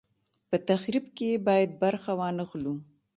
په 0.49 0.55
تخریب 0.69 1.05
کې 1.15 1.25
یې 1.31 1.37
باید 1.47 1.69
برخه 1.83 2.11
وانه 2.19 2.43
خلو. 2.49 2.73